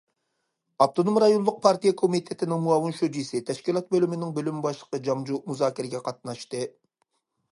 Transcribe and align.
ئاپتونوم 0.83 1.19
رايونلۇق 1.23 1.59
پارتىيە 1.65 1.93
كومىتېتىنىڭ 1.99 2.63
مۇئاۋىن 2.69 2.95
شۇجىسى، 3.01 3.43
تەشكىلات 3.51 3.93
بۆلۈمىنىڭ 3.95 4.33
بۆلۈم 4.39 4.65
باشلىقى 4.67 5.03
جاڭ 5.09 5.23
جۇ 5.31 5.39
مۇزاكىرىگە 5.51 6.05
قاتناشتى. 6.09 6.63